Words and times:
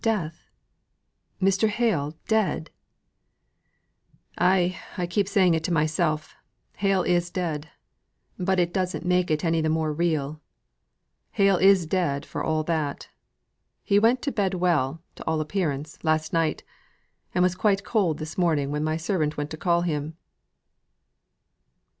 "Death! 0.03 0.49
Mr. 1.39 1.67
Hale 1.69 2.15
dead!" 2.27 2.71
"Ay; 4.35 4.75
I 4.97 5.05
keep 5.05 5.27
saying 5.27 5.53
it 5.53 5.63
to 5.65 5.71
myself, 5.71 6.33
'Hale 6.77 7.03
is 7.03 7.29
dead!' 7.29 7.69
but 8.39 8.59
it 8.59 8.73
doesn't 8.73 9.05
make 9.05 9.29
it 9.29 9.45
any 9.45 9.61
the 9.61 9.69
more 9.69 9.93
real. 9.93 10.41
Hale 11.33 11.57
is 11.57 11.85
dead 11.85 12.25
for 12.25 12.43
all 12.43 12.63
that. 12.63 13.09
He 13.83 13.99
went 13.99 14.23
to 14.23 14.31
bed 14.31 14.55
well, 14.55 15.03
to 15.17 15.23
all 15.27 15.39
appearance, 15.39 15.99
last 16.03 16.33
night, 16.33 16.63
and 17.35 17.43
was 17.43 17.53
quite 17.53 17.83
cold 17.83 18.17
this 18.17 18.39
morning 18.39 18.71
when 18.71 18.83
my 18.83 18.97
servant 18.97 19.37
went 19.37 19.51
to 19.51 19.55
call 19.57 19.81
him." 19.83 20.17